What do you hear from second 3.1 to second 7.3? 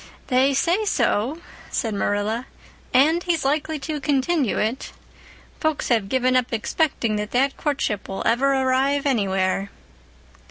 he's likely to continue it. Folks have given up expecting that